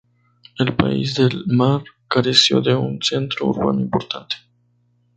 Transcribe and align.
El 0.63 0.71
País 0.77 1.11
del 1.17 1.37
Mar 1.59 1.83
careció 2.15 2.59
de 2.69 2.73
un 2.75 2.99
centro 3.11 3.45
urbano 3.51 3.79
importante. 3.89 4.37